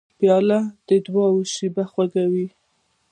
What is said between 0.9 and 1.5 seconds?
دعاو